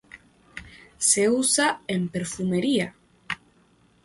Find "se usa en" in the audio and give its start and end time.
0.97-2.09